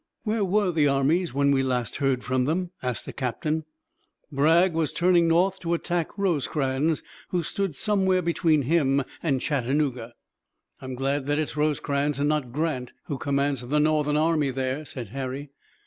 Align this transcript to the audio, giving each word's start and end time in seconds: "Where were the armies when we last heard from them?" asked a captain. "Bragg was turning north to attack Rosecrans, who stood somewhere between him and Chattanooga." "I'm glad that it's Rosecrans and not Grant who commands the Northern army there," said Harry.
"Where 0.23 0.43
were 0.43 0.71
the 0.71 0.87
armies 0.87 1.31
when 1.31 1.51
we 1.51 1.61
last 1.61 1.97
heard 1.97 2.23
from 2.23 2.45
them?" 2.45 2.71
asked 2.81 3.07
a 3.07 3.13
captain. 3.13 3.65
"Bragg 4.31 4.73
was 4.73 4.93
turning 4.93 5.27
north 5.27 5.59
to 5.59 5.75
attack 5.75 6.17
Rosecrans, 6.17 7.03
who 7.29 7.43
stood 7.43 7.75
somewhere 7.75 8.23
between 8.23 8.63
him 8.63 9.03
and 9.21 9.39
Chattanooga." 9.39 10.15
"I'm 10.81 10.95
glad 10.95 11.27
that 11.27 11.37
it's 11.37 11.55
Rosecrans 11.55 12.17
and 12.19 12.27
not 12.29 12.51
Grant 12.51 12.93
who 13.03 13.19
commands 13.19 13.61
the 13.61 13.79
Northern 13.79 14.17
army 14.17 14.49
there," 14.49 14.85
said 14.85 15.09
Harry. 15.09 15.51